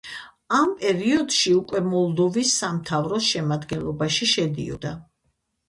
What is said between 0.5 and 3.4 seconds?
ამ პერიოდში უკვე მოლდოვის სამთავროს